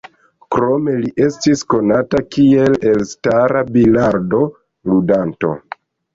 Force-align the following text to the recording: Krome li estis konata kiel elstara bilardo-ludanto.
Krome 0.53 0.95
li 1.01 1.11
estis 1.25 1.61
konata 1.73 2.21
kiel 2.37 2.79
elstara 2.93 3.63
bilardo-ludanto. 3.77 5.55